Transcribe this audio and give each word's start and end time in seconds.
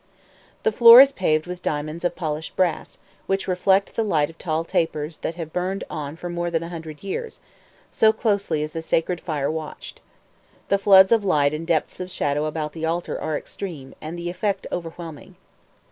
The 0.63 0.71
floor 0.71 0.99
is 0.99 1.11
paved 1.11 1.45
with 1.45 1.61
diamonds 1.61 2.03
of 2.03 2.15
polished 2.15 2.55
brass, 2.55 2.97
which 3.27 3.47
reflect 3.47 3.95
the 3.95 4.01
light 4.03 4.31
of 4.31 4.39
tall 4.39 4.65
tapers 4.65 5.17
that 5.17 5.35
have 5.35 5.53
burned 5.53 5.83
on 5.91 6.15
for 6.15 6.27
more 6.27 6.49
than 6.49 6.63
a 6.63 6.69
hundred 6.69 7.03
years, 7.03 7.39
so 7.91 8.11
closely 8.11 8.63
is 8.63 8.73
the 8.73 8.81
sacred 8.81 9.21
fire 9.21 9.51
watched. 9.51 10.01
The 10.69 10.79
floods 10.79 11.11
of 11.11 11.23
light 11.23 11.53
and 11.53 11.67
depths 11.67 11.99
of 11.99 12.09
shadow 12.09 12.45
about 12.45 12.73
the 12.73 12.83
altar 12.83 13.21
are 13.21 13.37
extreme, 13.37 13.93
and 14.01 14.17
the 14.17 14.31
effect 14.31 14.65
overwhelming. 14.71 15.35